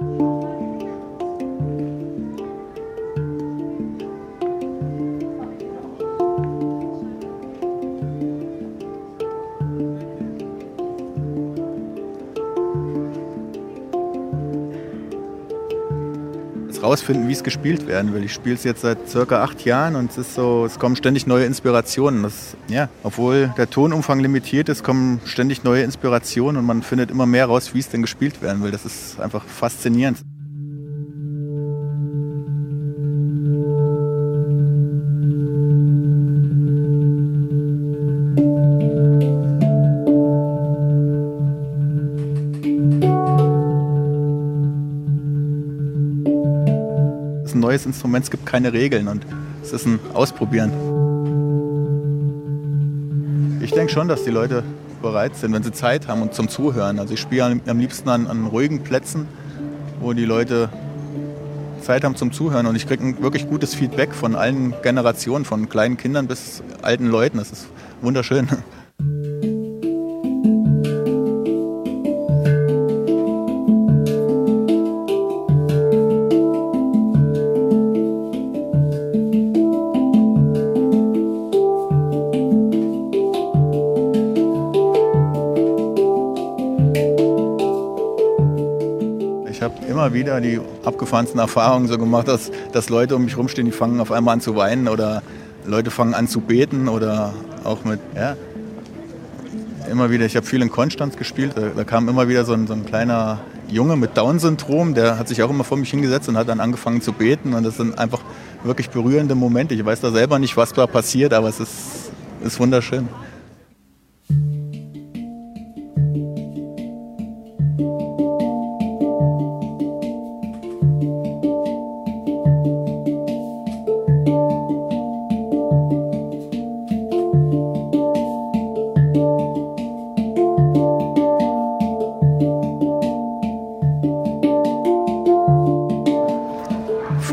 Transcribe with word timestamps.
Thank 0.00 0.20
you. 0.22 0.29
Rausfinden, 16.82 17.28
wie 17.28 17.32
es 17.32 17.42
gespielt 17.42 17.86
werden 17.86 18.12
will. 18.14 18.24
Ich 18.24 18.32
spiele 18.32 18.54
es 18.54 18.64
jetzt 18.64 18.82
seit 18.82 19.08
circa 19.08 19.42
acht 19.42 19.64
Jahren 19.64 19.96
und 19.96 20.10
es 20.10 20.18
ist 20.18 20.34
so, 20.34 20.64
es 20.64 20.78
kommen 20.78 20.96
ständig 20.96 21.26
neue 21.26 21.44
Inspirationen. 21.44 22.22
Das, 22.22 22.56
ja, 22.68 22.88
obwohl 23.02 23.52
der 23.56 23.68
Tonumfang 23.68 24.20
limitiert 24.20 24.68
ist, 24.68 24.82
kommen 24.82 25.20
ständig 25.24 25.64
neue 25.64 25.82
Inspirationen 25.82 26.56
und 26.58 26.66
man 26.66 26.82
findet 26.82 27.10
immer 27.10 27.26
mehr 27.26 27.46
raus, 27.46 27.74
wie 27.74 27.78
es 27.80 27.88
denn 27.88 28.02
gespielt 28.02 28.42
werden 28.42 28.62
will. 28.62 28.70
Das 28.70 28.84
ist 28.84 29.20
einfach 29.20 29.44
faszinierend. 29.44 30.18
Ist 47.50 47.56
ein 47.56 47.60
neues 47.60 47.84
Instrument, 47.84 48.24
es 48.24 48.30
gibt 48.30 48.46
keine 48.46 48.72
Regeln 48.72 49.08
und 49.08 49.26
es 49.60 49.72
ist 49.72 49.84
ein 49.84 49.98
Ausprobieren. 50.14 50.70
Ich 53.60 53.72
denke 53.72 53.92
schon, 53.92 54.06
dass 54.06 54.22
die 54.22 54.30
Leute 54.30 54.62
bereit 55.02 55.34
sind, 55.34 55.52
wenn 55.52 55.64
sie 55.64 55.72
Zeit 55.72 56.06
haben 56.06 56.22
und 56.22 56.32
zum 56.32 56.48
Zuhören. 56.48 57.00
Also 57.00 57.14
ich 57.14 57.20
spiele 57.20 57.60
am 57.66 57.78
liebsten 57.78 58.08
an, 58.08 58.28
an 58.28 58.46
ruhigen 58.46 58.84
Plätzen, 58.84 59.26
wo 59.98 60.12
die 60.12 60.24
Leute 60.24 60.68
Zeit 61.82 62.04
haben 62.04 62.14
zum 62.14 62.30
Zuhören 62.30 62.66
und 62.66 62.76
ich 62.76 62.86
kriege 62.86 63.04
ein 63.04 63.20
wirklich 63.20 63.48
gutes 63.48 63.74
Feedback 63.74 64.14
von 64.14 64.36
allen 64.36 64.74
Generationen, 64.82 65.44
von 65.44 65.68
kleinen 65.68 65.96
Kindern 65.96 66.28
bis 66.28 66.62
alten 66.82 67.06
Leuten. 67.06 67.38
Das 67.38 67.50
ist 67.50 67.66
wunderschön. 68.00 68.46
Ich 89.60 89.64
habe 89.64 89.84
immer 89.84 90.14
wieder 90.14 90.40
die 90.40 90.58
abgefahrensten 90.86 91.38
Erfahrungen 91.38 91.86
so 91.86 91.98
gemacht, 91.98 92.28
dass, 92.28 92.50
dass 92.72 92.88
Leute 92.88 93.14
um 93.14 93.26
mich 93.26 93.36
rumstehen, 93.36 93.66
die 93.66 93.72
fangen 93.72 94.00
auf 94.00 94.10
einmal 94.10 94.32
an 94.32 94.40
zu 94.40 94.56
weinen 94.56 94.88
oder 94.88 95.22
Leute 95.66 95.90
fangen 95.90 96.14
an 96.14 96.28
zu 96.28 96.40
beten 96.40 96.88
oder 96.88 97.34
auch 97.62 97.84
mit, 97.84 98.00
ja, 98.16 98.36
immer 99.90 100.10
wieder, 100.10 100.24
ich 100.24 100.34
habe 100.34 100.46
viel 100.46 100.62
in 100.62 100.70
Konstanz 100.70 101.18
gespielt, 101.18 101.52
da, 101.56 101.72
da 101.76 101.84
kam 101.84 102.08
immer 102.08 102.26
wieder 102.26 102.46
so 102.46 102.54
ein, 102.54 102.66
so 102.66 102.72
ein 102.72 102.86
kleiner 102.86 103.40
Junge 103.68 103.96
mit 103.96 104.16
Down-Syndrom, 104.16 104.94
der 104.94 105.18
hat 105.18 105.28
sich 105.28 105.42
auch 105.42 105.50
immer 105.50 105.62
vor 105.64 105.76
mich 105.76 105.90
hingesetzt 105.90 106.30
und 106.30 106.38
hat 106.38 106.48
dann 106.48 106.60
angefangen 106.60 107.02
zu 107.02 107.12
beten 107.12 107.52
und 107.52 107.62
das 107.62 107.76
sind 107.76 107.98
einfach 107.98 108.22
wirklich 108.64 108.88
berührende 108.88 109.34
Momente. 109.34 109.74
Ich 109.74 109.84
weiß 109.84 110.00
da 110.00 110.10
selber 110.10 110.38
nicht, 110.38 110.56
was 110.56 110.72
da 110.72 110.86
passiert, 110.86 111.34
aber 111.34 111.48
es 111.48 111.60
ist, 111.60 112.12
ist 112.42 112.58
wunderschön. 112.58 113.10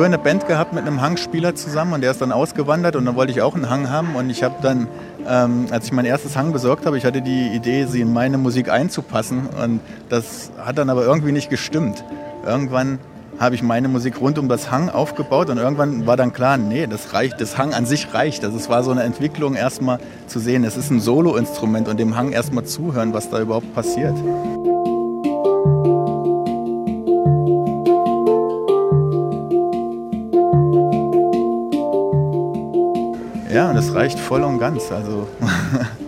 Früher 0.00 0.06
eine 0.06 0.18
Band 0.18 0.46
gehabt 0.46 0.72
mit 0.72 0.86
einem 0.86 1.02
Hangspieler 1.02 1.54
zusammen 1.56 1.92
und 1.92 2.00
der 2.00 2.12
ist 2.12 2.22
dann 2.22 2.32
ausgewandert 2.32 2.96
und 2.96 3.04
dann 3.04 3.16
wollte 3.16 3.32
ich 3.32 3.42
auch 3.42 3.54
einen 3.54 3.68
Hang 3.68 3.90
haben 3.90 4.14
und 4.14 4.30
ich 4.30 4.42
habe 4.42 4.54
dann, 4.62 4.88
ähm, 5.28 5.66
als 5.72 5.86
ich 5.86 5.92
mein 5.92 6.06
erstes 6.06 6.36
Hang 6.36 6.52
besorgt 6.52 6.86
habe, 6.86 6.96
ich 6.96 7.04
hatte 7.04 7.20
die 7.20 7.48
Idee, 7.48 7.84
sie 7.84 8.00
in 8.00 8.12
meine 8.12 8.38
Musik 8.38 8.70
einzupassen 8.70 9.48
und 9.62 9.80
das 10.08 10.52
hat 10.56 10.78
dann 10.78 10.88
aber 10.88 11.04
irgendwie 11.04 11.32
nicht 11.32 11.50
gestimmt. 11.50 12.04
Irgendwann 12.46 12.98
habe 13.40 13.54
ich 13.54 13.62
meine 13.62 13.88
Musik 13.88 14.20
rund 14.20 14.38
um 14.38 14.50
das 14.50 14.70
Hang 14.70 14.90
aufgebaut 14.90 15.48
und 15.48 15.56
irgendwann 15.56 16.06
war 16.06 16.18
dann 16.18 16.34
klar, 16.34 16.58
nee, 16.58 16.86
das 16.86 17.14
reicht, 17.14 17.40
das 17.40 17.56
Hang 17.56 17.72
an 17.72 17.86
sich 17.86 18.12
reicht. 18.12 18.44
Also 18.44 18.58
es 18.58 18.68
war 18.68 18.84
so 18.84 18.90
eine 18.90 19.02
Entwicklung 19.02 19.54
erstmal 19.54 19.98
zu 20.26 20.38
sehen, 20.38 20.62
es 20.62 20.76
ist 20.76 20.90
ein 20.90 21.00
Solo-Instrument 21.00 21.88
und 21.88 21.98
dem 21.98 22.18
Hang 22.18 22.32
erstmal 22.32 22.64
zuhören, 22.64 23.14
was 23.14 23.30
da 23.30 23.40
überhaupt 23.40 23.74
passiert. 23.74 24.14
Ja, 33.50 33.70
und 33.70 33.74
das 33.74 33.94
reicht 33.94 34.20
voll 34.20 34.42
und 34.42 34.58
ganz. 34.58 34.92
Also 34.92 35.26